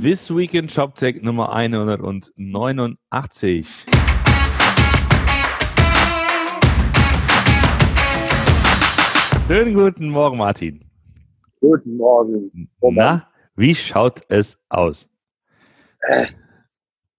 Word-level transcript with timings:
This 0.00 0.30
Weekend 0.30 0.70
ShopTech 0.70 1.24
Nummer 1.24 1.52
189. 1.52 3.66
Schönen 9.48 9.74
guten 9.74 10.10
Morgen, 10.10 10.38
Martin. 10.38 10.84
Guten 11.60 11.96
Morgen. 11.96 12.70
Na, 12.80 13.26
wie 13.56 13.74
schaut 13.74 14.20
es 14.28 14.56
aus? 14.68 15.08
Äh, 16.02 16.26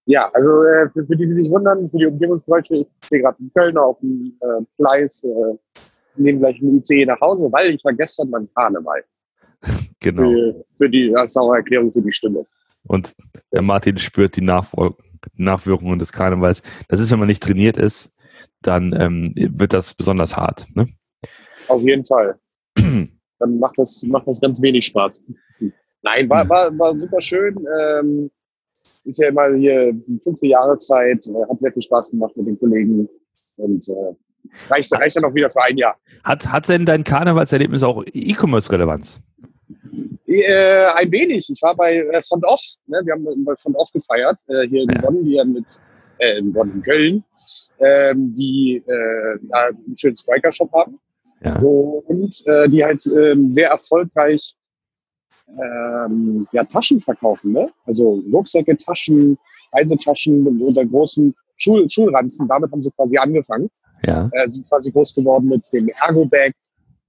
ja, 0.06 0.32
also 0.34 0.64
äh, 0.64 0.90
für, 0.94 1.06
für, 1.06 1.18
die, 1.18 1.26
die 1.26 1.34
sich 1.34 1.50
wundern, 1.50 1.86
für 1.90 1.98
die 1.98 2.06
Umgebungsgeräusche, 2.06 2.76
ich 2.76 2.88
stehe 3.04 3.24
gerade 3.24 3.36
in 3.42 3.52
Köln 3.54 3.78
auf 3.78 4.00
dem 4.00 4.38
äh, 4.40 4.62
Gleis, 4.78 5.26
äh, 5.26 5.58
nehme 6.16 6.40
gleich 6.40 6.62
ein 6.62 6.78
ICE 6.78 7.08
nach 7.08 7.20
Hause, 7.20 7.50
weil 7.52 7.74
ich 7.74 7.84
war 7.84 7.92
gestern 7.92 8.32
beim 8.32 8.48
Karneval. 8.56 9.04
genau. 10.00 10.22
Für, 10.22 10.54
für 10.78 10.90
die, 10.90 11.12
das 11.12 11.32
ist 11.32 11.36
auch 11.36 11.50
eine 11.50 11.58
Erklärung 11.58 11.92
für 11.92 12.02
die 12.02 12.14
Stimme. 12.14 12.46
Und 12.84 13.16
der 13.54 13.62
Martin 13.62 13.98
spürt 13.98 14.36
die 14.36 14.42
Nachwirkungen 14.42 16.00
des 16.00 16.12
Karnevals. 16.12 16.62
Das 16.88 17.00
ist, 17.00 17.12
wenn 17.12 17.20
man 17.20 17.28
nicht 17.28 17.44
trainiert 17.44 17.78
ist, 17.78 18.12
dann 18.62 18.94
ähm, 19.00 19.34
wird 19.36 19.74
das 19.74 19.94
besonders 19.94 20.36
hart. 20.36 20.66
Ne? 20.76 20.88
Auf 21.68 21.82
jeden 21.84 22.06
Fall. 22.06 22.40
Dann 23.42 23.58
macht 23.58 23.76
das, 23.78 24.04
macht 24.04 24.28
das 24.28 24.42
ganz 24.42 24.62
wenig 24.62 24.88
Spaß. 24.88 25.24
Nein, 26.02 26.30
war, 26.30 26.48
war, 26.50 26.78
war 26.78 26.98
super 27.00 27.22
schön. 27.22 27.56
Ähm, 27.80 28.30
ist 29.06 29.18
ja 29.18 29.30
immer 29.30 29.54
hier 29.56 29.94
die 29.94 30.20
fünfte 30.22 30.48
Jahreszeit. 30.48 31.26
Äh, 31.28 31.50
hat 31.50 31.62
sehr 31.62 31.72
viel 31.72 31.82
Spaß 31.82 32.12
gemacht 32.12 32.36
mit 32.36 32.48
den 32.48 32.60
Kollegen. 32.60 33.08
Und 33.56 33.88
äh, 33.88 34.16
reicht, 34.70 34.94
reicht 34.94 35.16
ja 35.16 35.22
noch 35.22 35.34
wieder 35.34 35.50
für 35.50 35.64
ein 35.64 35.78
Jahr. 35.78 35.96
Hat, 36.24 36.52
hat 36.52 36.68
denn 36.68 36.86
dein 36.86 37.04
Karnevalserlebnis 37.04 37.84
auch 37.84 38.04
E-Commerce-Relevanz? 38.06 39.20
Äh, 40.30 40.86
ein 40.94 41.12
wenig. 41.12 41.50
Ich 41.50 41.62
war 41.64 41.76
bei 41.76 41.98
äh, 41.98 42.22
Front 42.22 42.46
Off. 42.46 42.62
Ne? 42.86 43.02
Wir 43.04 43.14
haben 43.14 43.44
bei 43.44 43.56
Front 43.56 43.76
Off 43.78 43.92
gefeiert, 43.92 44.38
äh, 44.48 44.68
hier 44.68 44.84
in 44.84 44.90
ja. 44.90 45.02
Bonn, 45.02 45.24
die 45.26 45.44
mit 45.44 45.80
äh, 46.20 46.38
in 46.38 46.54
Bonn 46.54 46.72
in 46.72 46.84
Köln, 46.84 47.24
ähm, 47.80 48.34
die 48.34 48.84
äh, 48.88 49.40
ja, 49.50 49.68
einen 49.68 49.98
schönen 49.98 50.16
Spriker-Shop 50.16 50.72
haben. 50.74 51.00
Ja. 51.44 51.58
Und 51.60 52.46
äh, 52.46 52.70
die 52.70 52.84
halt 52.84 53.04
ähm, 53.08 53.48
sehr 53.48 53.70
erfolgreich 53.70 54.56
ähm, 55.48 56.48
ja, 56.52 56.64
Taschen 56.64 57.00
verkaufen, 57.00 57.54
ne? 57.54 57.72
Also 57.86 58.22
Rucksäcke, 58.32 58.78
Taschen, 58.78 59.38
Reisetaschen 59.74 60.46
unter 60.62 60.86
großen 60.86 61.34
Schul 61.56 61.90
Schulranzen. 61.90 62.48
Damit 62.48 62.72
haben 62.72 62.82
sie 62.82 62.92
quasi 62.92 63.18
angefangen. 63.18 63.70
Ja. 64.06 64.30
Äh, 64.34 64.48
sind 64.48 64.70
quasi 64.70 64.92
groß 64.92 65.16
geworden 65.16 65.50
mit 65.50 65.62
dem 65.74 65.90
Ergo-Bag. 65.90 66.54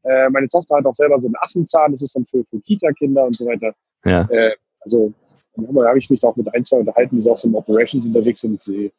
Äh, 0.04 0.30
meine 0.30 0.48
Tochter 0.48 0.76
hat 0.76 0.86
auch 0.86 0.94
selber 0.94 1.20
so 1.20 1.26
einen 1.26 1.36
Affenzahn, 1.40 1.92
das 1.92 2.02
ist 2.02 2.16
dann 2.16 2.24
für, 2.24 2.44
für 2.44 2.60
Kita-Kinder 2.60 3.24
und 3.24 3.36
so 3.36 3.46
weiter. 3.46 3.74
Ja. 4.04 4.22
Äh, 4.30 4.54
also 4.80 5.12
da 5.56 5.88
habe 5.88 5.98
ich 5.98 6.08
mich 6.08 6.22
auch 6.24 6.36
mit 6.36 6.52
ein, 6.54 6.62
zwei 6.62 6.78
unterhalten, 6.78 7.16
die 7.16 7.22
so 7.22 7.32
auch 7.32 7.36
so 7.36 7.48
im 7.48 7.54
Operations 7.54 8.06
unterwegs 8.06 8.40
sind. 8.40 8.64
Die 8.66 8.92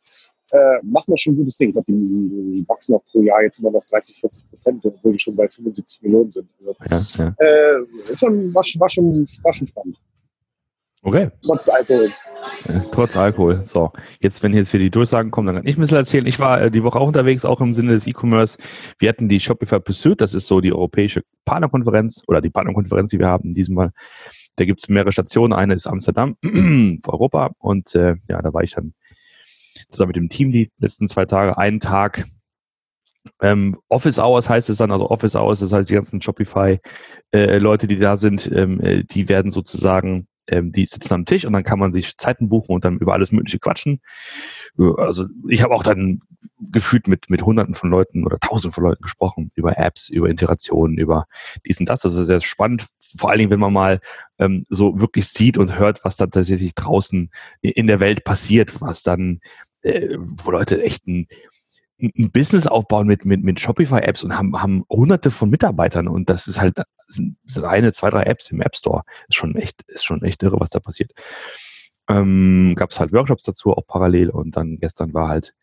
äh, 0.51 0.79
machen 0.83 1.11
das 1.11 1.21
schon 1.21 1.33
ein 1.33 1.37
gutes 1.37 1.57
Ding. 1.57 1.69
Ich 1.69 1.73
glaube, 1.73 1.91
die, 1.91 1.93
die, 1.93 2.65
wachsen 2.67 2.95
auch 2.95 3.03
pro 3.11 3.21
Jahr 3.21 3.41
jetzt 3.41 3.59
immer 3.59 3.71
noch 3.71 3.85
30, 3.85 4.19
40 4.19 4.49
Prozent, 4.49 4.85
obwohl 4.85 5.13
die 5.13 5.19
schon 5.19 5.35
bei 5.35 5.47
75 5.47 6.01
Millionen 6.03 6.31
sind. 6.31 6.49
Also, 6.59 6.75
ja, 7.19 7.25
ja. 7.25 7.45
Äh, 7.45 8.15
schon, 8.15 8.53
war, 8.53 8.63
war, 8.63 8.89
schon, 8.89 9.25
war 9.43 9.53
schon 9.53 9.67
spannend. 9.67 9.97
Okay. 11.03 11.31
Trotz 11.43 11.69
Alkohol. 11.69 12.11
Trotz 12.91 13.17
Alkohol. 13.17 13.63
So, 13.63 13.91
jetzt, 14.21 14.43
wenn 14.43 14.53
jetzt 14.53 14.73
wieder 14.73 14.83
die 14.83 14.89
Durchsagen 14.89 15.31
kommen, 15.31 15.47
dann 15.47 15.57
kann 15.57 15.67
ich 15.67 15.77
ein 15.77 15.81
bisschen 15.81 15.97
erzählen. 15.97 16.25
Ich 16.25 16.39
war 16.39 16.61
äh, 16.61 16.71
die 16.71 16.83
Woche 16.83 16.99
auch 16.99 17.07
unterwegs, 17.07 17.45
auch 17.45 17.61
im 17.61 17.73
Sinne 17.73 17.91
des 17.91 18.07
E-Commerce. 18.07 18.57
Wir 18.99 19.09
hatten 19.09 19.29
die 19.29 19.39
Shopify 19.39 19.79
Pursuit, 19.79 20.21
das 20.21 20.33
ist 20.33 20.47
so 20.47 20.61
die 20.61 20.73
europäische 20.73 21.23
Partnerkonferenz 21.45 22.23
oder 22.27 22.41
die 22.41 22.49
Partnerkonferenz, 22.49 23.09
die 23.11 23.19
wir 23.19 23.27
haben 23.27 23.49
in 23.49 23.53
diesem 23.53 23.75
Mal. 23.75 23.91
Da 24.55 24.65
gibt 24.65 24.81
es 24.81 24.89
mehrere 24.89 25.11
Stationen. 25.11 25.53
Eine 25.53 25.73
ist 25.73 25.87
Amsterdam 25.87 26.35
für 26.41 27.13
Europa 27.13 27.51
und 27.57 27.95
äh, 27.95 28.15
ja, 28.29 28.41
da 28.41 28.53
war 28.53 28.63
ich 28.63 28.71
dann 28.71 28.93
zusammen 29.89 30.09
mit 30.09 30.15
dem 30.17 30.29
Team 30.29 30.51
die 30.51 30.69
letzten 30.77 31.07
zwei 31.07 31.25
Tage, 31.25 31.57
einen 31.57 31.79
Tag 31.79 32.25
ähm, 33.41 33.77
Office 33.89 34.19
Hours 34.19 34.49
heißt 34.49 34.69
es 34.69 34.77
dann, 34.77 34.91
also 34.91 35.09
Office 35.09 35.35
Hours, 35.35 35.59
das 35.59 35.71
heißt 35.71 35.89
die 35.89 35.93
ganzen 35.93 36.21
Shopify-Leute, 36.21 37.85
äh, 37.85 37.87
die 37.87 37.97
da 37.97 38.15
sind, 38.15 38.51
ähm, 38.51 38.81
äh, 38.81 39.03
die 39.03 39.29
werden 39.29 39.51
sozusagen 39.51 40.27
ähm, 40.51 40.71
die 40.71 40.85
sitzen 40.85 41.13
am 41.13 41.25
Tisch 41.25 41.45
und 41.45 41.53
dann 41.53 41.63
kann 41.63 41.79
man 41.79 41.93
sich 41.93 42.17
Zeiten 42.17 42.49
buchen 42.49 42.75
und 42.75 42.85
dann 42.85 42.99
über 42.99 43.13
alles 43.13 43.31
Mögliche 43.31 43.59
quatschen. 43.59 44.01
Also 44.97 45.25
ich 45.47 45.63
habe 45.63 45.73
auch 45.73 45.83
dann 45.83 46.19
gefühlt 46.59 47.07
mit, 47.07 47.29
mit 47.29 47.43
Hunderten 47.43 47.73
von 47.73 47.89
Leuten 47.89 48.25
oder 48.25 48.39
Tausenden 48.39 48.73
von 48.73 48.83
Leuten 48.83 49.01
gesprochen 49.01 49.49
über 49.55 49.77
Apps, 49.77 50.09
über 50.09 50.29
Integrationen, 50.29 50.97
über 50.97 51.25
dies 51.65 51.79
und 51.79 51.89
das. 51.89 52.05
Also 52.05 52.23
sehr 52.23 52.39
spannend, 52.41 52.85
vor 53.17 53.29
allen 53.29 53.39
Dingen, 53.39 53.51
wenn 53.51 53.59
man 53.59 53.73
mal 53.73 53.99
ähm, 54.37 54.63
so 54.69 54.99
wirklich 54.99 55.27
sieht 55.27 55.57
und 55.57 55.79
hört, 55.79 56.03
was 56.03 56.15
da 56.17 56.27
tatsächlich 56.27 56.75
draußen 56.75 57.31
in 57.61 57.87
der 57.87 57.99
Welt 57.99 58.23
passiert, 58.23 58.81
was 58.81 59.03
dann, 59.03 59.39
äh, 59.81 60.17
wo 60.19 60.51
Leute 60.51 60.83
echt 60.83 61.07
ein 61.07 61.27
ein 62.01 62.31
Business 62.31 62.67
aufbauen 62.67 63.07
mit, 63.07 63.25
mit, 63.25 63.43
mit 63.43 63.59
Shopify-Apps 63.59 64.23
und 64.23 64.37
haben, 64.37 64.61
haben 64.61 64.83
hunderte 64.89 65.31
von 65.31 65.49
Mitarbeitern 65.49 66.07
und 66.07 66.29
das 66.29 66.47
ist 66.47 66.59
halt 66.59 66.81
eine, 67.63 67.91
zwei, 67.91 68.09
drei 68.09 68.23
Apps 68.23 68.49
im 68.51 68.61
App 68.61 68.75
Store. 68.75 69.03
Ist 69.27 69.35
schon 69.35 69.55
echt, 69.55 69.81
ist 69.87 70.05
schon 70.05 70.21
echt 70.23 70.43
irre, 70.43 70.59
was 70.59 70.69
da 70.69 70.79
passiert. 70.79 71.11
Ähm, 72.07 72.73
Gab 72.75 72.91
es 72.91 72.99
halt 72.99 73.13
Workshops 73.13 73.43
dazu 73.43 73.71
auch 73.71 73.85
parallel 73.85 74.29
und 74.29 74.57
dann 74.57 74.77
gestern 74.79 75.13
war 75.13 75.29
halt 75.29 75.53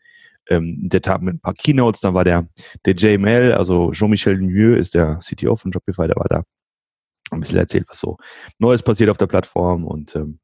ähm, 0.49 0.89
der 0.89 1.03
Tag 1.03 1.23
mit 1.23 1.35
ein 1.35 1.41
paar 1.41 1.55
Keynotes, 1.55 2.01
dann 2.01 2.15
war 2.15 2.25
der, 2.25 2.49
der 2.85 2.95
JML, 2.95 3.53
also 3.53 3.93
Jean-Michel 3.93 4.39
Mieux 4.39 4.79
ist 4.79 4.95
der 4.95 5.19
CTO 5.19 5.57
von 5.57 5.73
Shopify, 5.73 6.07
der 6.07 6.17
war 6.17 6.29
da 6.29 6.45
ein 7.31 7.41
bisschen 7.41 7.59
erzählt, 7.59 7.87
was 7.89 8.01
so 8.01 8.17
Neues 8.59 8.83
passiert 8.83 9.11
auf 9.11 9.19
der 9.19 9.27
Plattform 9.27 9.85
und 9.85 10.17
ähm, 10.17 10.39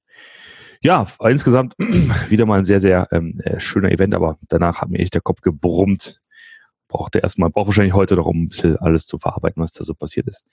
ja, 0.84 1.06
insgesamt 1.24 1.74
wieder 2.28 2.44
mal 2.44 2.58
ein 2.58 2.66
sehr, 2.66 2.78
sehr 2.78 3.08
ähm, 3.10 3.40
äh, 3.42 3.58
schöner 3.58 3.90
Event, 3.90 4.14
aber 4.14 4.36
danach 4.48 4.82
hat 4.82 4.90
mir 4.90 4.98
echt 4.98 5.14
der 5.14 5.22
Kopf 5.22 5.40
gebrummt. 5.40 6.20
Brauchte 6.88 7.20
erstmal, 7.20 7.48
braucht 7.48 7.68
wahrscheinlich 7.68 7.94
heute 7.94 8.16
noch, 8.16 8.26
um 8.26 8.44
ein 8.44 8.48
bisschen 8.48 8.76
alles 8.76 9.06
zu 9.06 9.16
verarbeiten, 9.16 9.62
was 9.62 9.72
da 9.72 9.82
so 9.82 9.94
passiert 9.94 10.28
ist. 10.28 10.44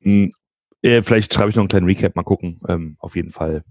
Hm, 0.00 0.30
äh, 0.80 1.02
vielleicht 1.02 1.34
schreibe 1.34 1.50
ich 1.50 1.56
noch 1.56 1.62
einen 1.62 1.68
kleinen 1.68 1.86
Recap, 1.86 2.16
mal 2.16 2.22
gucken. 2.22 2.60
Ähm, 2.68 2.96
auf 2.98 3.16
jeden 3.16 3.32
Fall. 3.32 3.62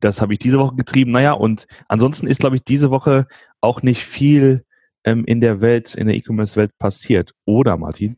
Das 0.00 0.20
habe 0.20 0.32
ich 0.32 0.40
diese 0.40 0.58
Woche 0.58 0.74
getrieben. 0.74 1.12
Naja, 1.12 1.34
und 1.34 1.68
ansonsten 1.86 2.26
ist, 2.26 2.40
glaube 2.40 2.56
ich, 2.56 2.64
diese 2.64 2.90
Woche 2.90 3.28
auch 3.60 3.82
nicht 3.82 4.04
viel 4.04 4.64
ähm, 5.04 5.24
in 5.24 5.40
der 5.40 5.60
Welt, 5.60 5.94
in 5.94 6.08
der 6.08 6.16
E-Commerce-Welt 6.16 6.76
passiert. 6.78 7.32
Oder, 7.44 7.76
Martin? 7.76 8.16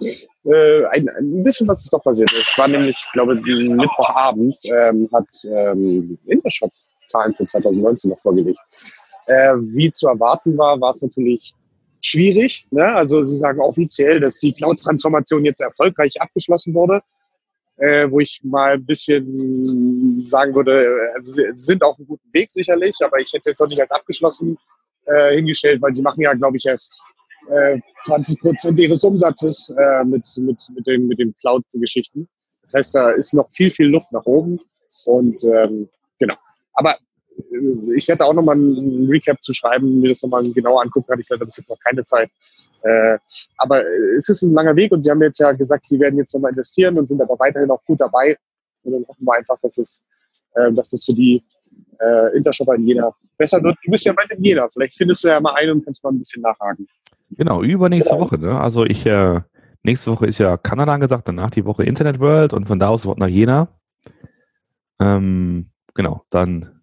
Äh, 0.00 0.84
ein, 0.90 1.08
ein 1.08 1.44
bisschen 1.44 1.68
was 1.68 1.82
ist 1.82 1.92
doch 1.92 2.02
passiert. 2.02 2.32
Es 2.32 2.58
war 2.58 2.68
nämlich, 2.68 2.96
ich 2.96 3.12
glaube, 3.12 3.36
Mittwochabend 3.36 4.56
ähm, 4.64 5.08
hat 5.12 5.26
ähm, 5.44 6.18
Intershop 6.26 6.70
Zahlen 7.06 7.34
für 7.34 7.44
2019 7.44 8.10
noch 8.10 8.18
vorgelegt. 8.18 8.58
Äh, 9.26 9.54
wie 9.56 9.90
zu 9.90 10.08
erwarten 10.08 10.56
war, 10.58 10.80
war 10.80 10.90
es 10.90 11.02
natürlich 11.02 11.54
schwierig. 12.00 12.66
Ne? 12.70 12.84
Also 12.84 13.24
sie 13.24 13.36
sagen 13.36 13.60
offiziell, 13.60 14.20
dass 14.20 14.38
die 14.40 14.52
Cloud-Transformation 14.52 15.44
jetzt 15.44 15.60
erfolgreich 15.60 16.20
abgeschlossen 16.20 16.74
wurde. 16.74 17.02
Äh, 17.76 18.08
wo 18.08 18.20
ich 18.20 18.40
mal 18.44 18.74
ein 18.74 18.86
bisschen 18.86 20.24
sagen 20.26 20.54
würde, 20.54 21.10
also 21.16 21.34
sind 21.56 21.82
auf 21.82 21.98
einem 21.98 22.06
guten 22.06 22.32
Weg 22.32 22.52
sicherlich, 22.52 22.96
aber 23.02 23.18
ich 23.18 23.32
hätte 23.32 23.40
es 23.40 23.46
jetzt 23.46 23.60
noch 23.60 23.66
nicht 23.66 23.82
als 23.82 23.90
abgeschlossen 23.90 24.56
äh, 25.06 25.34
hingestellt, 25.34 25.82
weil 25.82 25.92
sie 25.92 26.02
machen 26.02 26.20
ja, 26.20 26.34
glaube 26.34 26.56
ich, 26.56 26.66
erst 26.66 27.02
20 27.46 28.36
äh, 28.36 28.40
Prozent 28.40 28.78
ihres 28.78 29.04
Umsatzes 29.04 29.72
äh, 29.76 30.04
mit, 30.04 30.26
mit, 30.38 30.62
mit 30.74 30.86
den, 30.86 31.06
mit 31.06 31.18
den 31.18 31.34
Cloud-Geschichten. 31.40 32.28
Das 32.62 32.74
heißt, 32.74 32.94
da 32.94 33.10
ist 33.10 33.34
noch 33.34 33.48
viel, 33.52 33.70
viel 33.70 33.88
Luft 33.88 34.10
nach 34.12 34.24
oben. 34.24 34.58
Und 35.06 35.42
ähm, 35.44 35.88
genau. 36.18 36.34
Aber 36.74 36.96
äh, 37.36 37.94
ich 37.96 38.08
werde 38.08 38.24
auch 38.24 38.32
nochmal 38.32 38.56
ein 38.56 39.06
Recap 39.08 39.42
zu 39.42 39.52
schreiben, 39.52 40.00
mir 40.00 40.08
das 40.08 40.22
nochmal 40.22 40.50
genau 40.52 40.78
angucken 40.78 41.06
kann. 41.08 41.20
Ich 41.20 41.28
leider 41.28 41.46
bis 41.46 41.56
jetzt 41.56 41.70
noch 41.70 41.80
keine 41.80 42.02
Zeit. 42.02 42.30
Äh, 42.82 43.18
aber 43.56 43.82
es 44.18 44.28
ist 44.28 44.42
ein 44.42 44.52
langer 44.52 44.76
Weg 44.76 44.92
und 44.92 45.00
Sie 45.00 45.10
haben 45.10 45.22
jetzt 45.22 45.40
ja 45.40 45.52
gesagt, 45.52 45.86
Sie 45.86 45.98
werden 45.98 46.18
jetzt 46.18 46.34
nochmal 46.34 46.52
investieren 46.52 46.98
und 46.98 47.08
sind 47.08 47.20
aber 47.20 47.38
weiterhin 47.38 47.70
auch 47.70 47.82
gut 47.84 48.00
dabei. 48.00 48.36
Und 48.82 48.92
dann 48.92 49.04
hoffen 49.08 49.24
wir 49.24 49.34
einfach, 49.34 49.58
dass 49.62 49.78
es, 49.78 50.04
äh, 50.54 50.70
dass 50.72 50.92
es 50.92 51.04
für 51.04 51.14
die 51.14 51.42
äh, 52.00 52.36
Intershopper 52.36 52.74
in 52.74 52.86
Jena 52.86 53.14
besser 53.38 53.62
wird. 53.62 53.76
Du 53.84 53.90
bist 53.90 54.04
ja 54.04 54.12
bald 54.12 54.30
in 54.30 54.44
Jena. 54.44 54.68
Vielleicht 54.68 54.94
findest 54.96 55.24
du 55.24 55.28
ja 55.28 55.40
mal 55.40 55.54
einen 55.54 55.72
und 55.72 55.84
kannst 55.84 56.02
mal 56.04 56.10
ein 56.10 56.18
bisschen 56.18 56.42
nachhaken. 56.42 56.86
Genau, 57.30 57.62
übernächste 57.62 58.18
Woche. 58.18 58.38
Ne? 58.38 58.60
Also 58.60 58.84
ich, 58.84 59.06
äh, 59.06 59.40
nächste 59.82 60.12
Woche 60.12 60.26
ist 60.26 60.38
ja 60.38 60.56
Kanada 60.56 60.92
angesagt, 60.92 61.28
danach 61.28 61.50
die 61.50 61.64
Woche 61.64 61.84
Internet 61.84 62.20
World 62.20 62.52
und 62.52 62.66
von 62.66 62.78
da 62.78 62.88
aus 62.88 63.04
nach 63.04 63.28
Jena. 63.28 63.68
Ähm, 65.00 65.70
genau, 65.94 66.22
dann 66.30 66.82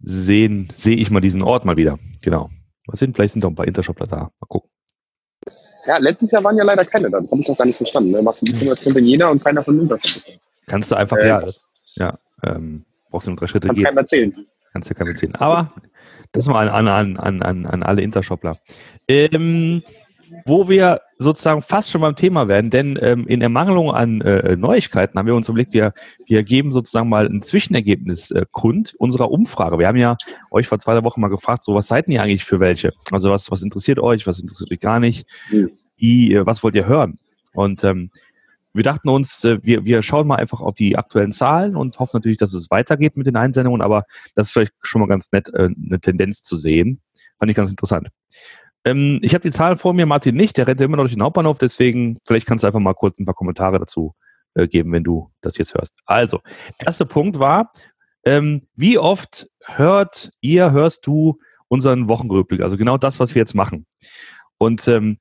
sehen, 0.00 0.68
sehe 0.74 0.96
ich 0.96 1.10
mal 1.10 1.20
diesen 1.20 1.42
Ort 1.42 1.64
mal 1.64 1.76
wieder. 1.76 1.98
Genau. 2.22 2.48
Mal 2.86 2.96
sehen, 2.96 3.14
vielleicht 3.14 3.34
sind 3.34 3.44
doch 3.44 3.50
ein 3.50 3.54
paar 3.54 3.68
Intershopler 3.68 4.06
da. 4.06 4.16
Mal 4.16 4.46
gucken. 4.48 4.70
Ja, 5.86 5.98
letztes 5.98 6.30
Jahr 6.30 6.44
waren 6.44 6.56
ja 6.56 6.64
leider 6.64 6.84
keine 6.84 7.10
da. 7.10 7.20
Das 7.20 7.30
habe 7.30 7.40
ich 7.40 7.46
doch 7.46 7.58
gar 7.58 7.64
nicht 7.64 7.76
verstanden. 7.76 8.12
Ne? 8.12 8.22
Machst 8.22 8.42
du 8.42 8.52
E-Commerce 8.52 8.98
in 8.98 9.04
Jena 9.04 9.28
und 9.28 9.42
keiner 9.42 9.62
von 9.62 9.80
Intershop. 9.80 10.22
Kannst 10.66 10.90
du 10.90 10.96
einfach, 10.96 11.16
äh, 11.16 11.28
ja, 11.28 11.40
das, 11.40 11.64
ja, 11.96 12.16
ähm, 12.44 12.84
brauchst 13.10 13.26
du 13.26 13.32
nur 13.32 13.38
drei 13.38 13.48
Schritte 13.48 13.68
gehen. 13.68 13.84
Kannst 13.84 13.84
keinem 13.84 13.98
erzählen. 13.98 14.46
Kannst 14.72 14.90
du 14.90 14.94
keinem 14.94 15.08
erzählen. 15.08 15.34
Aber 15.36 15.72
das 16.32 16.46
mal 16.46 16.68
an, 16.68 16.88
an, 16.88 17.16
an, 17.16 17.42
an, 17.42 17.66
an 17.66 17.82
alle 17.82 18.02
Intershopler. 18.02 18.56
Ähm, 19.06 19.82
wo 20.46 20.68
wir 20.68 21.00
sozusagen 21.18 21.62
fast 21.62 21.90
schon 21.90 22.00
beim 22.00 22.16
Thema 22.16 22.48
werden, 22.48 22.70
denn 22.70 22.98
ähm, 23.00 23.26
in 23.26 23.42
Ermangelung 23.42 23.92
an 23.92 24.20
äh, 24.22 24.56
Neuigkeiten 24.56 25.18
haben 25.18 25.26
wir 25.26 25.34
uns 25.34 25.48
überlegt, 25.48 25.72
wir, 25.72 25.92
wir 26.26 26.42
geben 26.42 26.72
sozusagen 26.72 27.08
mal 27.08 27.26
ein 27.26 27.42
Zwischenergebnis 27.42 28.30
äh, 28.30 28.46
kund 28.50 28.94
unserer 28.98 29.30
Umfrage. 29.30 29.78
Wir 29.78 29.86
haben 29.86 29.98
ja 29.98 30.16
euch 30.50 30.68
vor 30.68 30.78
zwei 30.78 31.02
Wochen 31.04 31.20
mal 31.20 31.28
gefragt, 31.28 31.64
so 31.64 31.74
was 31.74 31.88
seid 31.88 32.08
ihr 32.08 32.22
eigentlich 32.22 32.44
für 32.44 32.60
welche? 32.60 32.92
Also 33.10 33.30
was, 33.30 33.50
was 33.50 33.62
interessiert 33.62 33.98
euch, 33.98 34.26
was 34.26 34.40
interessiert 34.40 34.70
euch 34.72 34.80
gar 34.80 35.00
nicht? 35.00 35.28
Wie, 35.96 36.34
äh, 36.34 36.46
was 36.46 36.62
wollt 36.62 36.74
ihr 36.74 36.86
hören? 36.86 37.18
Und 37.52 37.84
ähm, 37.84 38.10
wir 38.74 38.82
dachten 38.82 39.08
uns, 39.08 39.44
äh, 39.44 39.58
wir, 39.62 39.84
wir 39.84 40.02
schauen 40.02 40.26
mal 40.26 40.36
einfach 40.36 40.60
auf 40.60 40.74
die 40.74 40.96
aktuellen 40.96 41.32
Zahlen 41.32 41.76
und 41.76 41.98
hoffen 41.98 42.16
natürlich, 42.16 42.38
dass 42.38 42.54
es 42.54 42.70
weitergeht 42.70 43.16
mit 43.16 43.26
den 43.26 43.36
Einsendungen, 43.36 43.82
aber 43.82 44.04
das 44.34 44.48
ist 44.48 44.52
vielleicht 44.52 44.72
schon 44.82 45.00
mal 45.00 45.08
ganz 45.08 45.32
nett, 45.32 45.48
äh, 45.54 45.68
eine 45.68 46.00
Tendenz 46.00 46.42
zu 46.42 46.56
sehen. 46.56 47.00
Fand 47.38 47.50
ich 47.50 47.56
ganz 47.56 47.70
interessant. 47.70 48.08
Ähm, 48.84 49.20
ich 49.22 49.34
habe 49.34 49.42
die 49.42 49.54
Zahlen 49.54 49.78
vor 49.78 49.94
mir, 49.94 50.06
Martin 50.06 50.36
nicht, 50.36 50.56
der 50.56 50.66
rennt 50.66 50.80
ja 50.80 50.86
immer 50.86 50.96
noch 50.96 51.04
durch 51.04 51.14
den 51.14 51.22
Hauptbahnhof, 51.22 51.58
deswegen 51.58 52.18
vielleicht 52.24 52.46
kannst 52.46 52.64
du 52.64 52.66
einfach 52.66 52.80
mal 52.80 52.94
kurz 52.94 53.18
ein 53.18 53.26
paar 53.26 53.34
Kommentare 53.34 53.78
dazu 53.78 54.14
äh, 54.54 54.66
geben, 54.66 54.92
wenn 54.92 55.04
du 55.04 55.30
das 55.40 55.58
jetzt 55.58 55.74
hörst. 55.74 55.94
Also, 56.04 56.40
erster 56.78 57.04
Punkt 57.04 57.38
war, 57.38 57.72
ähm, 58.24 58.68
wie 58.74 58.98
oft 58.98 59.46
hört 59.66 60.30
ihr, 60.40 60.72
hörst 60.72 61.06
du 61.06 61.38
unseren 61.68 62.08
Wochenrückblick, 62.08 62.60
also 62.60 62.76
genau 62.76 62.98
das, 62.98 63.20
was 63.20 63.34
wir 63.34 63.40
jetzt 63.40 63.54
machen. 63.54 63.86
Und 64.58 64.86
ähm, 64.88 65.18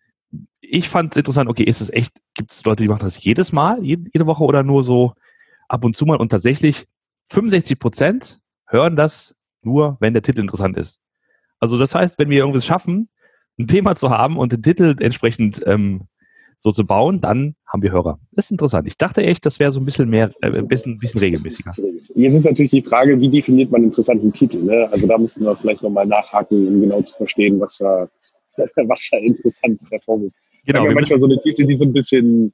ich 0.61 0.87
fand 0.87 1.11
es 1.13 1.17
interessant, 1.17 1.49
okay, 1.49 1.63
ist 1.63 1.81
es 1.81 1.91
echt, 1.91 2.13
gibt 2.33 2.51
es 2.51 2.63
Leute, 2.63 2.83
die 2.83 2.89
machen 2.89 3.01
das 3.01 3.21
jedes 3.23 3.51
Mal, 3.51 3.83
jede, 3.83 4.09
jede 4.13 4.27
Woche 4.27 4.43
oder 4.43 4.63
nur 4.63 4.83
so 4.83 5.13
ab 5.67 5.83
und 5.83 5.95
zu 5.95 6.05
mal 6.05 6.17
und 6.17 6.29
tatsächlich 6.29 6.85
65 7.27 7.79
Prozent 7.79 8.39
hören 8.67 8.95
das 8.95 9.35
nur, 9.63 9.97
wenn 9.99 10.13
der 10.13 10.21
Titel 10.21 10.41
interessant 10.41 10.77
ist. 10.77 10.99
Also 11.59 11.77
das 11.77 11.95
heißt, 11.95 12.19
wenn 12.19 12.29
wir 12.29 12.39
irgendwas 12.39 12.65
schaffen, 12.65 13.09
ein 13.59 13.67
Thema 13.67 13.95
zu 13.95 14.09
haben 14.09 14.37
und 14.37 14.51
den 14.51 14.61
Titel 14.61 14.95
entsprechend 14.99 15.61
ähm, 15.65 16.07
so 16.57 16.71
zu 16.71 16.85
bauen, 16.85 17.21
dann 17.21 17.55
haben 17.65 17.81
wir 17.81 17.91
Hörer. 17.91 18.19
Das 18.31 18.45
ist 18.45 18.51
interessant. 18.51 18.87
Ich 18.87 18.97
dachte 18.97 19.23
echt, 19.23 19.45
das 19.45 19.59
wäre 19.59 19.71
so 19.71 19.79
ein 19.79 19.85
bisschen 19.85 20.09
mehr, 20.09 20.29
äh, 20.41 20.47
ein 20.47 20.67
bisschen, 20.67 20.97
bisschen 20.97 21.19
regelmäßiger. 21.19 21.71
Jetzt 22.15 22.35
ist 22.35 22.45
natürlich 22.45 22.71
die 22.71 22.83
Frage, 22.83 23.19
wie 23.19 23.29
definiert 23.29 23.71
man 23.71 23.81
einen 23.81 23.89
interessanten 23.89 24.31
Titel? 24.31 24.59
Ne? 24.63 24.87
Also 24.91 25.07
da 25.07 25.17
müssen 25.17 25.43
wir 25.43 25.55
vielleicht 25.55 25.81
nochmal 25.81 26.05
nachhaken, 26.05 26.67
um 26.67 26.81
genau 26.81 27.01
zu 27.01 27.15
verstehen, 27.15 27.59
was 27.59 27.77
da, 27.77 28.07
was 28.57 29.09
da 29.11 29.17
interessant 29.17 29.79
hervorgeht. 29.89 30.33
Genau. 30.65 30.85
Haben 30.85 30.93
manchmal 30.93 31.19
so 31.19 31.25
eine 31.25 31.39
Titel, 31.39 31.65
die 31.65 31.75
so 31.75 31.85
ein 31.85 31.93
bisschen 31.93 32.53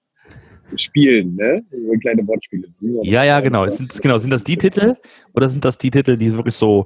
spielen, 0.75 1.36
ne? 1.36 1.63
Kleine 2.01 2.27
Wortspiele. 2.27 2.68
Ja, 3.04 3.24
ja, 3.24 3.39
genau. 3.39 3.68
Sind, 3.68 4.01
genau. 4.01 4.18
Sind 4.18 4.31
das 4.31 4.44
die 4.44 4.57
Titel 4.57 4.95
oder 5.33 5.50
sind 5.50 5.63
das 5.63 5.77
die 5.77 5.92
Titel, 5.92 6.18
die 6.18 6.31
wirklich 6.33 6.56
so, 6.56 6.86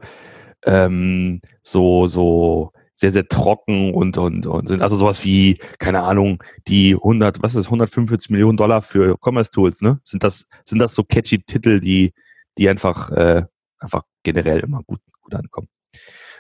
ähm, 0.66 1.40
so, 1.64 2.08
so 2.08 2.72
sehr, 3.02 3.12
sehr 3.12 3.26
trocken 3.26 3.94
und, 3.94 4.18
und, 4.18 4.46
und 4.46 4.68
sind 4.68 4.82
also 4.82 4.96
sowas 4.96 5.26
wie, 5.26 5.58
keine 5.80 6.04
Ahnung, 6.04 6.44
die 6.68 6.94
100, 6.94 7.42
was 7.42 7.56
ist 7.56 7.66
145 7.66 8.30
Millionen 8.30 8.58
Dollar 8.58 8.82
für 8.82 9.18
Commerce 9.20 9.50
Tools, 9.50 9.82
ne? 9.82 10.00
Sind 10.04 10.24
das, 10.24 10.46
sind 10.64 10.80
das 10.80 10.94
so 10.94 11.04
catchy 11.04 11.40
Titel, 11.40 11.80
die, 11.80 12.14
die 12.58 12.70
einfach, 12.70 13.10
äh, 13.12 13.44
einfach 13.80 14.04
generell 14.24 14.60
immer 14.60 14.84
gut, 14.84 15.00
gut 15.24 15.34
ankommen? 15.34 15.68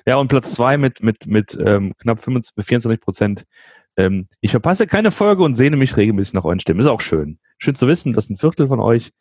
Ja, 0.06 0.18
und 0.18 0.27
Platz 0.27 0.54
zwei 0.54 0.77
mit, 0.77 1.01
mit, 1.01 1.25
mit 1.25 1.57
ähm, 1.63 1.94
knapp 1.98 2.22
25, 2.22 2.66
24 2.66 3.01
Prozent. 3.01 3.45
Ähm, 3.98 4.28
ich 4.40 4.52
verpasse 4.52 4.88
keine 4.88 5.12
Folge 5.12 5.44
und 5.44 5.56
sehne 5.56 5.78
mich 5.78 5.98
regelmäßig 5.98 6.34
nach 6.34 6.46
euren 6.46 6.60
Stimmen. 6.60 6.80
Ist 6.80 6.86
auch 6.86 7.02
schön. 7.02 7.40
Schön 7.58 7.76
zu 7.76 7.88
wissen, 7.88 8.14
dass 8.14 8.30
ein 8.30 8.38
Viertel 8.38 8.68
von 8.68 8.80
euch 8.80 9.12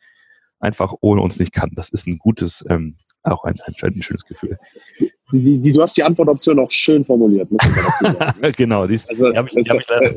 einfach 0.59 0.93
ohne 1.01 1.21
uns 1.21 1.39
nicht 1.39 1.53
kann. 1.53 1.71
Das 1.75 1.89
ist 1.89 2.07
ein 2.07 2.17
gutes, 2.17 2.63
ähm, 2.69 2.95
auch 3.23 3.43
ein, 3.43 3.55
ein, 3.65 3.73
ein 3.81 4.01
schönes 4.01 4.25
Gefühl. 4.25 4.57
Die, 4.99 5.41
die, 5.41 5.59
die, 5.59 5.73
du 5.73 5.81
hast 5.81 5.97
die 5.97 6.03
Antwortoption 6.03 6.59
auch 6.59 6.71
schön 6.71 7.03
formuliert. 7.03 7.49
genau, 8.57 8.87
die, 8.87 8.99
also, 9.07 9.31
die 9.31 9.37
habe 9.37 9.49
ich, 9.49 9.63
die 9.63 9.69
hab 9.69 9.79
ich 9.79 9.87
leider. 9.89 10.15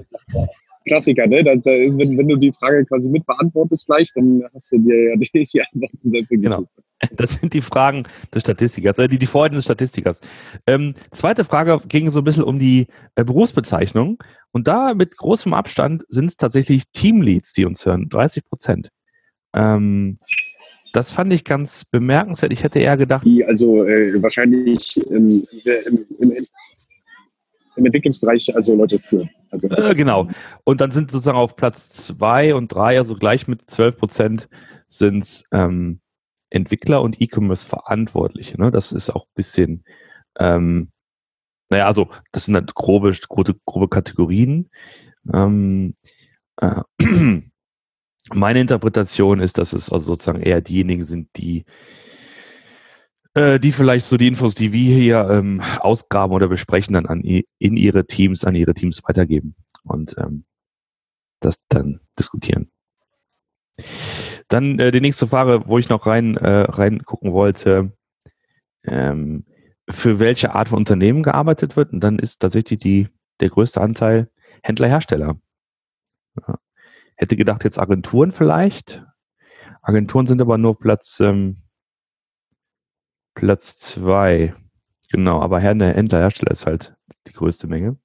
Klassiker, 0.86 1.26
ne? 1.26 1.42
Da, 1.42 1.56
da 1.56 1.72
ist, 1.72 1.98
wenn, 1.98 2.16
wenn 2.18 2.28
du 2.28 2.36
die 2.36 2.52
Frage 2.52 2.84
quasi 2.84 3.08
mit 3.08 3.24
beantwortest 3.26 3.86
gleich, 3.86 4.10
dann 4.14 4.44
hast 4.54 4.72
du 4.72 4.78
dir 4.78 5.10
ja 5.10 5.16
die, 5.34 5.44
die 5.44 5.62
Antworten 5.62 6.08
selbst 6.08 6.30
Genau. 6.30 6.64
Das 7.16 7.34
sind 7.34 7.52
die 7.52 7.60
Fragen 7.60 8.04
des 8.32 8.42
Statistikers, 8.42 8.98
äh, 8.98 9.08
die, 9.08 9.18
die 9.18 9.26
Freuden 9.26 9.56
des 9.56 9.64
Statistikers. 9.64 10.20
Ähm, 10.66 10.94
zweite 11.10 11.44
Frage 11.44 11.78
ging 11.86 12.08
so 12.08 12.20
ein 12.20 12.24
bisschen 12.24 12.44
um 12.44 12.58
die 12.58 12.86
äh, 13.14 13.24
Berufsbezeichnung. 13.24 14.22
Und 14.52 14.68
da 14.68 14.94
mit 14.94 15.16
großem 15.16 15.52
Abstand 15.52 16.04
sind 16.08 16.26
es 16.26 16.36
tatsächlich 16.36 16.84
Teamleads, 16.92 17.52
die 17.52 17.66
uns 17.66 17.84
hören, 17.84 18.08
30 18.08 18.44
Prozent. 18.44 18.88
Ähm, 19.52 20.16
das 20.94 21.10
fand 21.10 21.32
ich 21.32 21.44
ganz 21.44 21.84
bemerkenswert. 21.84 22.52
Ich 22.52 22.62
hätte 22.62 22.78
eher 22.78 22.96
gedacht. 22.96 23.26
Die 23.26 23.44
also 23.44 23.84
äh, 23.84 24.22
wahrscheinlich 24.22 24.96
im, 25.10 25.44
im, 25.86 26.06
im, 26.20 26.32
im, 27.76 27.86
Entwicklungsbereich 27.86 28.54
also 28.54 28.74
Leute 28.74 28.98
führen. 28.98 29.30
Also, 29.50 29.68
äh, 29.68 29.94
genau. 29.94 30.28
Und 30.64 30.80
dann 30.80 30.90
sind 30.90 31.10
sozusagen 31.10 31.38
auf 31.38 31.56
Platz 31.56 31.90
zwei 31.90 32.54
und 32.54 32.72
drei, 32.72 32.98
also 32.98 33.14
gleich 33.14 33.48
mit 33.48 33.70
12 33.70 33.96
Prozent, 33.96 34.48
sind 34.88 35.44
ähm, 35.52 36.00
Entwickler 36.50 37.02
und 37.02 37.20
E-Commerce-Verantwortliche. 37.20 38.60
Ne? 38.60 38.70
Das 38.70 38.92
ist 38.92 39.10
auch 39.10 39.24
ein 39.24 39.34
bisschen, 39.34 39.84
ähm, 40.38 40.90
naja, 41.70 41.86
also 41.86 42.08
das 42.32 42.44
sind 42.44 42.54
halt 42.54 42.74
grobe, 42.74 43.12
grobe, 43.28 43.56
grobe 43.64 43.88
Kategorien. 43.88 44.70
Ähm, 45.32 45.94
äh, 46.60 46.82
Meine 48.32 48.60
Interpretation 48.60 49.40
ist, 49.40 49.58
dass 49.58 49.74
es 49.74 49.92
also 49.92 50.12
sozusagen 50.12 50.40
eher 50.40 50.62
diejenigen 50.62 51.04
sind, 51.04 51.28
die 51.36 51.64
äh, 53.34 53.60
die 53.60 53.72
vielleicht 53.72 54.06
so 54.06 54.16
die 54.16 54.28
Infos, 54.28 54.54
die 54.54 54.72
wir 54.72 54.96
hier 54.96 55.28
ähm, 55.30 55.60
ausgraben 55.80 56.34
oder 56.34 56.48
besprechen, 56.48 56.94
dann 56.94 57.06
an 57.06 57.22
in 57.22 57.76
ihre 57.76 58.06
Teams, 58.06 58.44
an 58.44 58.54
ihre 58.54 58.74
Teams 58.74 59.02
weitergeben 59.04 59.54
und 59.82 60.16
ähm, 60.18 60.44
das 61.40 61.56
dann 61.68 62.00
diskutieren. 62.18 62.70
Dann 64.48 64.78
äh, 64.78 64.92
die 64.92 65.00
nächste 65.00 65.26
Frage, 65.26 65.64
wo 65.66 65.78
ich 65.78 65.88
noch 65.88 66.06
rein 66.06 66.36
äh, 66.36 66.60
reingucken 66.60 67.32
wollte, 67.32 67.92
ähm, 68.84 69.44
für 69.90 70.20
welche 70.20 70.54
Art 70.54 70.68
von 70.68 70.78
Unternehmen 70.78 71.22
gearbeitet 71.22 71.76
wird. 71.76 71.92
Und 71.92 72.00
dann 72.00 72.18
ist 72.18 72.40
tatsächlich 72.40 72.78
die, 72.78 73.08
der 73.40 73.48
größte 73.48 73.80
Anteil 73.80 74.30
Händler-Hersteller. 74.62 75.36
Ja. 76.40 76.58
Hätte 77.16 77.36
gedacht, 77.36 77.64
jetzt 77.64 77.78
Agenturen 77.78 78.32
vielleicht. 78.32 79.04
Agenturen 79.82 80.26
sind 80.26 80.40
aber 80.40 80.56
nur 80.58 80.78
Platz, 80.78 81.20
ähm, 81.20 81.56
Platz 83.34 83.76
zwei. 83.76 84.54
Genau, 85.12 85.40
aber 85.40 85.60
Händler, 85.60 85.94
Hersteller 85.94 86.50
ist 86.50 86.66
halt 86.66 86.94
die 87.26 87.32
größte 87.32 87.66
Menge. 87.66 87.96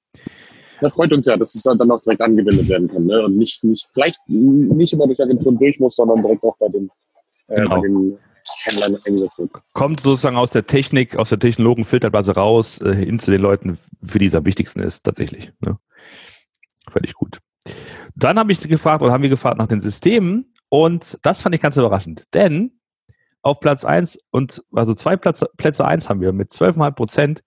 Das 0.80 0.94
freut 0.94 1.12
uns 1.12 1.26
ja, 1.26 1.36
dass 1.36 1.54
es 1.54 1.62
dann 1.62 1.90
auch 1.90 2.00
direkt 2.00 2.22
angewendet 2.22 2.68
werden 2.68 2.88
kann. 2.88 3.06
Ne? 3.06 3.22
Und 3.24 3.36
nicht, 3.36 3.62
nicht, 3.64 3.86
vielleicht 3.92 4.18
nicht 4.28 4.92
immer 4.92 5.06
durch 5.06 5.20
Agenturen 5.20 5.58
durch 5.58 5.78
muss, 5.78 5.96
sondern 5.96 6.22
direkt 6.22 6.42
auch 6.42 6.56
bei 6.58 6.68
den, 6.68 6.90
äh, 7.48 7.56
genau. 7.56 7.76
bei 7.76 7.80
den 7.82 8.18
Händlern 8.64 8.96
eingesetzt 9.06 9.38
wird. 9.38 9.50
Kommt 9.74 10.00
sozusagen 10.00 10.36
aus 10.36 10.50
der 10.50 10.66
Technik, 10.66 11.16
aus 11.16 11.28
der 11.28 11.38
Technologen-Filterblase 11.38 12.34
raus, 12.34 12.80
äh, 12.80 12.94
hin 12.94 13.18
zu 13.18 13.30
den 13.30 13.40
Leuten, 13.40 13.78
für 14.02 14.18
die 14.18 14.26
es 14.26 14.34
am 14.34 14.44
wichtigsten 14.44 14.80
ist, 14.80 15.02
tatsächlich. 15.02 15.52
Ne? 15.60 15.78
Völlig 16.88 17.14
gut. 17.14 17.38
Dann 18.14 18.38
habe 18.38 18.52
ich 18.52 18.60
gefragt 18.60 19.02
oder 19.02 19.12
haben 19.12 19.22
wir 19.22 19.30
gefragt 19.30 19.58
nach 19.58 19.68
den 19.68 19.80
Systemen 19.80 20.52
und 20.68 21.18
das 21.22 21.42
fand 21.42 21.54
ich 21.54 21.60
ganz 21.60 21.76
überraschend, 21.76 22.26
denn 22.32 22.79
auf 23.42 23.60
Platz 23.60 23.84
1 23.84 24.18
und 24.30 24.62
also 24.72 24.94
zwei 24.94 25.16
Plätze, 25.16 25.48
Plätze 25.56 25.84
1 25.84 26.08
haben 26.08 26.20
wir 26.20 26.32
mit 26.32 26.50
12,5 26.50 26.90
Prozent 26.92 27.44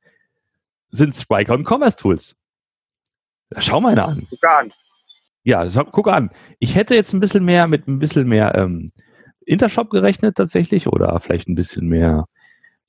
sind 0.90 1.14
Spriker 1.14 1.54
und 1.54 1.68
Commerce 1.68 1.98
Tools. 1.98 2.36
Schau 3.58 3.82
mal 3.82 3.98
an. 4.00 4.28
Guck 4.30 4.44
an. 4.44 4.74
Ja, 5.44 5.68
guck 5.92 6.08
an. 6.08 6.30
Ich 6.60 6.76
hätte 6.76 6.96
jetzt 6.96 7.14
ein 7.14 7.20
bisschen 7.20 7.44
mehr 7.44 7.68
mit 7.68 7.88
ein 7.88 8.00
bisschen 8.00 8.28
mehr 8.28 8.56
ähm, 8.56 8.90
Intershop 9.46 9.90
gerechnet 9.90 10.36
tatsächlich 10.36 10.88
oder 10.88 11.20
vielleicht 11.20 11.48
ein 11.50 11.56
bisschen 11.56 11.88
mehr 11.88 12.26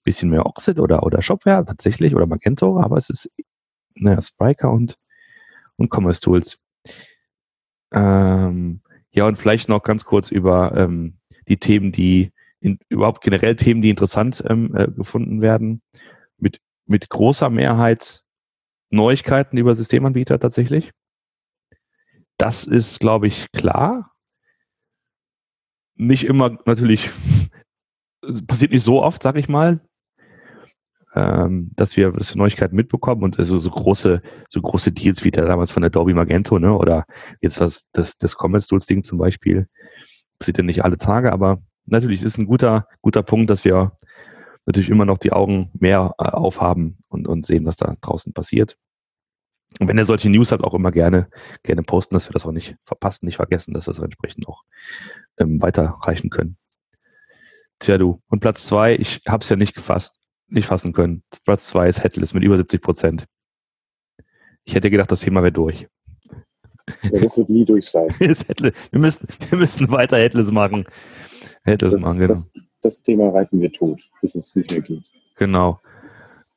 bisschen 0.05 0.31
mehr 0.31 0.47
Oxid 0.47 0.79
oder 0.79 1.03
oder 1.03 1.23
Shopware 1.23 1.65
tatsächlich 1.65 2.15
oder 2.15 2.27
Magento, 2.27 2.81
aber 2.81 2.97
es 2.97 3.11
ist 3.11 3.31
naja, 3.95 4.21
Spriker 4.21 4.71
und 4.71 4.99
und 5.77 5.93
Commerce 5.93 6.21
Tools. 6.21 6.59
Ähm, 7.93 8.83
ja, 9.13 9.27
und 9.27 9.37
vielleicht 9.37 9.69
noch 9.69 9.83
ganz 9.83 10.05
kurz 10.05 10.31
über 10.31 10.77
ähm, 10.77 11.19
die 11.49 11.57
Themen, 11.57 11.91
die 11.91 12.33
in, 12.61 12.79
überhaupt 12.89 13.23
generell 13.23 13.57
Themen, 13.57 13.83
die 13.83 13.91
interessant 13.91 14.43
ähm, 14.49 14.75
äh, 14.75 14.89
gefunden 14.89 15.43
werden. 15.43 15.83
Mit, 16.39 16.61
mit 16.87 17.09
großer 17.09 17.51
Mehrheit 17.51 18.23
Neuigkeiten 18.91 19.57
über 19.57 19.75
Systemanbieter 19.75 20.39
tatsächlich. 20.39 20.93
Das 22.37 22.65
ist, 22.65 23.01
glaube 23.01 23.27
ich, 23.27 23.51
klar. 23.53 24.13
Nicht 25.97 26.25
immer 26.25 26.59
natürlich, 26.65 27.11
passiert 28.47 28.73
nicht 28.73 28.83
so 28.83 29.03
oft, 29.03 29.23
sag 29.23 29.37
ich 29.37 29.49
mal 29.49 29.81
ähm, 31.15 31.71
dass 31.77 31.97
wir 31.97 32.15
wir 32.15 32.37
Neuigkeiten 32.37 32.77
mitbekommen 32.77 33.23
und 33.23 33.39
also 33.39 33.59
so 33.59 33.71
große 33.71 34.21
so 34.49 34.61
große 34.61 34.93
Deals 34.93 35.25
wie 35.25 35.31
der 35.31 35.47
damals 35.47 35.73
von 35.73 35.85
Adobe 35.85 36.15
Magento 36.15 36.59
ne 36.59 36.77
oder 36.77 37.07
jetzt 37.41 37.61
was 37.61 37.87
das 37.93 38.19
das 38.19 38.37
Commerce 38.37 38.69
Tools 38.69 38.87
Ding 38.87 39.03
zum 39.03 39.19
Beispiel 39.19 39.69
passiert 40.39 40.59
ja 40.59 40.65
nicht 40.65 40.85
alle 40.85 40.97
Tage 40.97 41.33
aber 41.33 41.63
natürlich 41.87 42.23
ist 42.23 42.39
ein 42.39 42.47
guter 42.47 42.89
guter 43.03 43.23
Punkt 43.23 43.51
dass 43.51 43.65
wir 43.65 43.93
natürlich 44.67 44.91
immer 44.91 45.05
noch 45.05 45.19
die 45.19 45.33
Augen 45.33 45.71
mehr 45.75 46.15
äh, 46.19 46.25
aufhaben 46.25 46.99
und 47.09 47.29
und 47.29 47.47
sehen 47.47 47.67
was 47.67 47.77
da 47.77 47.97
draußen 48.01 48.33
passiert 48.33 48.77
Und 49.81 49.89
wenn 49.89 49.99
ihr 49.99 50.05
solche 50.05 50.31
News 50.31 50.53
habt, 50.53 50.63
auch 50.65 50.75
immer 50.75 50.93
gerne, 50.93 51.29
gerne 51.63 51.83
posten, 51.83 52.15
dass 52.15 52.29
wir 52.29 52.33
das 52.33 52.47
auch 52.47 52.53
nicht 52.53 52.77
verpassen, 52.85 53.27
nicht 53.27 53.37
vergessen, 53.37 53.75
dass 53.75 53.87
wir 53.87 53.93
es 53.93 53.99
entsprechend 53.99 54.47
auch 54.49 54.63
ähm, 55.39 55.61
weiterreichen 55.63 56.31
können. 56.31 56.57
Tja, 57.81 57.99
du. 57.99 58.23
Und 58.29 58.41
Platz 58.41 58.67
zwei, 58.67 58.95
ich 58.95 59.21
habe 59.29 59.43
es 59.43 59.49
ja 59.49 59.57
nicht 59.57 59.75
gefasst, 59.75 60.17
nicht 60.49 60.67
fassen 60.67 60.93
können. 60.93 61.25
Platz 61.45 61.67
zwei 61.67 61.89
ist 61.89 62.03
Headless 62.03 62.35
mit 62.35 62.45
über 62.45 62.57
70 62.57 62.81
Prozent. 62.81 63.27
Ich 64.65 64.75
hätte 64.75 64.91
gedacht, 64.91 65.11
das 65.11 65.21
Thema 65.21 65.43
wäre 65.43 65.53
durch. 65.53 65.89
Ja, 67.03 67.21
das 67.21 67.37
wird 67.39 67.49
nie 67.49 67.65
durch 67.65 67.87
sein. 67.87 68.09
wir, 68.19 68.99
müssen, 68.99 69.29
wir 69.49 69.59
müssen 69.59 69.91
weiter 69.91 70.17
Headless 70.19 70.51
machen. 70.51 70.85
Headless 71.65 71.93
das, 71.93 72.03
machen, 72.03 72.19
genau. 72.19 72.29
Das, 72.29 72.51
das, 72.83 73.03
Thema 73.03 73.31
reiten 73.31 73.61
wir 73.61 73.73
tot, 73.73 74.03
bis 74.21 74.35
es 74.35 74.55
nicht 74.55 74.71
mehr 74.71 74.83
geht. 74.83 75.11
Genau. 75.37 75.81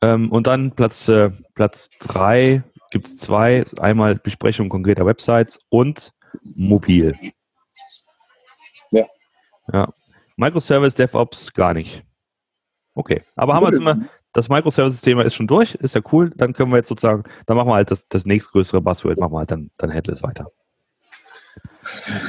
Ähm, 0.02 0.32
und 0.32 0.48
dann 0.48 0.72
Platz, 0.72 1.08
äh, 1.08 1.32
Platz 1.56 1.90
drei 2.00 2.62
gibt 2.92 3.08
es 3.08 3.18
zwei. 3.18 3.64
Einmal 3.80 4.16
Besprechung 4.16 4.70
konkreter 4.70 5.06
Websites 5.06 5.60
und 5.70 6.14
mobil. 6.58 7.16
Ja. 8.92 9.06
Ja. 9.72 9.88
Microservice, 10.36 10.96
DevOps 10.96 11.54
gar 11.54 11.74
nicht. 11.74 12.04
Okay. 12.94 13.22
Aber 13.36 13.54
haben 13.54 13.64
wir 13.64 13.70
jetzt 13.70 13.80
immer, 13.80 14.08
das 14.38 14.50
Microservices-Thema 14.50 15.26
ist 15.26 15.34
schon 15.34 15.48
durch, 15.48 15.74
ist 15.74 15.96
ja 15.96 16.02
cool. 16.12 16.32
Dann 16.36 16.54
können 16.54 16.70
wir 16.72 16.78
jetzt 16.78 16.90
sozusagen, 16.90 17.24
dann 17.48 17.58
machen 17.58 17.70
wir 17.70 17.74
halt 17.74 17.90
das, 17.90 18.08
das 18.08 18.28
nächstgrößere 18.28 18.82
Buzzword, 18.82 19.20
machen 19.20 19.34
wir 19.34 19.40
halt 19.40 19.50
dann, 19.50 19.72
dann 19.78 19.90
Headless 19.90 20.22
weiter. 20.22 20.52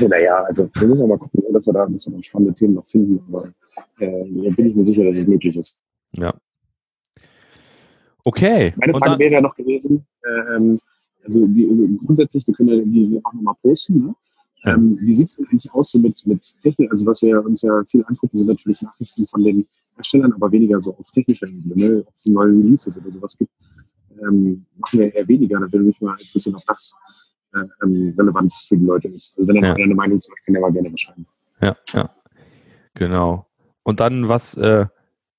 Naja, 0.01 0.43
also 0.45 0.71
wir 0.73 0.89
müssen 0.89 1.07
mal 1.07 1.19
gucken, 1.19 1.43
dass 1.53 1.67
wir 1.67 1.75
da, 1.75 1.85
dass 1.85 2.07
wir 2.07 2.17
da 2.17 2.23
spannende 2.23 2.55
Themen 2.55 2.75
noch 2.75 2.87
finden. 2.87 3.23
Aber 3.29 3.49
äh, 3.99 4.25
da 4.25 4.51
bin 4.57 4.71
ich 4.71 4.75
mir 4.75 4.87
sicher, 4.87 5.05
dass 5.05 5.19
es 5.19 5.27
möglich 5.27 5.55
ist. 5.55 5.83
Ja. 6.13 6.33
Okay. 8.25 8.73
Meine 8.79 8.95
Frage 8.95 9.19
wäre 9.19 9.33
ja 9.35 9.41
noch 9.43 9.55
gewesen, 9.55 10.07
ähm, 10.27 10.79
also 11.25 11.47
die, 11.47 11.99
grundsätzlich, 12.07 12.47
wir 12.47 12.55
können 12.55 12.71
ja 12.71 12.77
die 12.77 13.21
auch 13.23 13.35
nochmal 13.35 13.55
posten, 13.61 14.07
ne? 14.07 14.15
Ähm, 14.65 14.99
wie 15.01 15.13
sieht 15.13 15.29
es 15.29 15.37
denn 15.37 15.47
eigentlich 15.47 15.73
aus 15.73 15.91
so 15.91 15.99
mit, 15.99 16.27
mit 16.27 16.43
Technik? 16.61 16.91
Also 16.91 17.07
was 17.07 17.23
wir 17.23 17.45
uns 17.45 17.63
ja 17.63 17.83
viel 17.85 18.05
angucken, 18.07 18.37
sind 18.37 18.49
natürlich 18.49 18.83
Nachrichten 18.83 19.27
von 19.27 19.43
den 19.43 19.67
Herstellern, 19.95 20.33
aber 20.33 20.51
weniger 20.51 20.81
so 20.81 20.97
auf 20.97 21.11
technischer 21.11 21.47
Ebene, 21.47 21.75
ne? 21.77 22.05
ob 22.07 22.15
es 22.17 22.27
neue 22.27 22.49
Releases 22.49 22.99
oder 22.99 23.11
sowas 23.13 23.37
gibt. 23.39 23.53
Ähm, 24.21 24.67
machen 24.77 24.99
wir 24.99 25.15
eher 25.15 25.29
weniger. 25.29 25.61
Da 25.61 25.73
würde 25.73 25.87
mich 25.87 26.01
mal 26.01 26.17
interessieren, 26.21 26.57
ob 26.57 26.65
das 26.65 26.93
äh, 27.55 27.61
ähm, 27.85 28.15
relevant 28.19 28.53
für 28.53 28.77
die 28.77 28.85
Leute 28.85 29.09
ist. 29.09 29.35
Also 29.39 29.49
wenn 29.49 29.57
ihr 29.57 29.63
ja. 29.63 29.75
eine 29.75 29.95
Meinung 29.95 30.19
zu 30.19 30.31
kann 30.45 30.55
ihr 30.55 30.61
mal 30.61 30.73
gerne 30.73 30.91
beschreiben. 30.91 31.27
Ja, 31.61 31.77
ja. 31.93 32.11
Genau. 32.95 33.47
Und 33.85 34.01
dann, 34.01 34.29
was, 34.29 34.57
äh, 34.57 34.87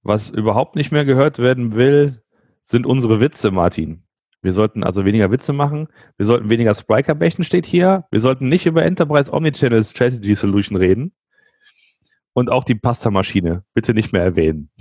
was 0.01 0.29
überhaupt 0.29 0.75
nicht 0.75 0.91
mehr 0.91 1.05
gehört 1.05 1.39
werden 1.39 1.75
will, 1.75 2.21
sind 2.61 2.85
unsere 2.85 3.19
Witze, 3.19 3.51
Martin. 3.51 4.03
Wir 4.41 4.53
sollten 4.53 4.83
also 4.83 5.05
weniger 5.05 5.31
Witze 5.31 5.51
machen. 5.53 5.87
Wir 6.17 6.25
sollten 6.25 6.49
weniger 6.49 6.73
Spriker 6.73 7.15
bächen, 7.15 7.43
steht 7.43 7.65
hier. 7.65 8.05
Wir 8.09 8.21
sollten 8.21 8.47
nicht 8.47 8.65
über 8.65 8.83
Enterprise 8.83 9.31
Omnichannel 9.33 9.83
Strategy 9.83 10.35
Solution 10.35 10.77
reden. 10.77 11.13
Und 12.33 12.49
auch 12.49 12.63
die 12.63 12.75
Pasta-Maschine. 12.75 13.63
Bitte 13.73 13.93
nicht 13.93 14.13
mehr 14.13 14.23
erwähnen. 14.23 14.69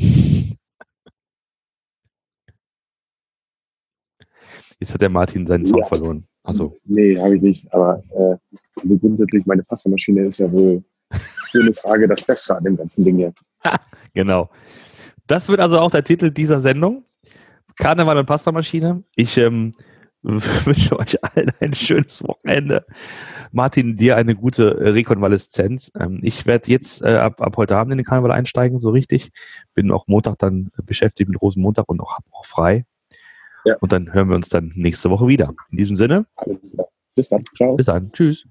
Jetzt 4.80 4.94
hat 4.94 5.02
der 5.02 5.08
Martin 5.08 5.44
seinen 5.46 5.66
Song 5.66 5.80
ja. 5.80 5.86
verloren. 5.86 6.28
Achso. 6.44 6.78
Nee, 6.84 7.18
habe 7.18 7.34
ich 7.36 7.42
nicht. 7.42 7.66
Aber 7.72 8.00
äh, 8.10 8.36
also 8.80 8.96
grundsätzlich, 8.98 9.44
meine 9.44 9.64
Pasta-Maschine 9.64 10.26
ist 10.26 10.38
ja 10.38 10.50
wohl 10.52 10.84
ohne 11.54 11.74
Frage 11.74 12.06
das 12.06 12.24
Beste 12.24 12.56
an 12.56 12.62
dem 12.64 12.76
ganzen 12.76 13.04
Ding 13.04 13.16
hier. 13.16 13.32
genau. 14.14 14.50
Das 15.26 15.48
wird 15.48 15.58
also 15.60 15.80
auch 15.80 15.90
der 15.90 16.04
Titel 16.04 16.30
dieser 16.30 16.60
Sendung. 16.60 17.04
Karneval 17.78 18.18
und 18.18 18.26
Pastamaschine. 18.26 19.04
Ich 19.14 19.36
ähm, 19.38 19.72
wünsche 20.22 20.98
euch 20.98 21.22
allen 21.22 21.52
ein 21.60 21.74
schönes 21.74 22.22
Wochenende. 22.22 22.84
Martin, 23.52 23.96
dir 23.96 24.16
eine 24.16 24.34
gute 24.34 24.94
Rekonvaleszenz. 24.94 25.92
Ähm, 25.98 26.18
ich 26.22 26.46
werde 26.46 26.70
jetzt 26.70 27.02
äh, 27.02 27.16
ab, 27.16 27.40
ab 27.40 27.56
heute 27.56 27.76
Abend 27.76 27.92
in 27.92 27.98
den 27.98 28.04
Karneval 28.04 28.32
einsteigen, 28.32 28.78
so 28.78 28.90
richtig. 28.90 29.30
Bin 29.74 29.90
auch 29.90 30.06
Montag 30.08 30.38
dann 30.38 30.70
beschäftigt 30.84 31.30
mit 31.30 31.40
Rosenmontag 31.40 31.88
und 31.88 32.00
auch, 32.00 32.18
auch 32.32 32.44
frei. 32.44 32.84
Ja. 33.64 33.76
Und 33.80 33.92
dann 33.92 34.12
hören 34.12 34.28
wir 34.28 34.36
uns 34.36 34.48
dann 34.48 34.72
nächste 34.74 35.10
Woche 35.10 35.28
wieder. 35.28 35.54
In 35.70 35.78
diesem 35.78 35.96
Sinne. 35.96 36.26
Alles 36.36 36.72
klar. 36.72 36.88
Bis 37.14 37.28
dann. 37.28 37.42
Ciao. 37.56 37.76
Bis 37.76 37.86
dann. 37.86 38.12
Tschüss. 38.12 38.44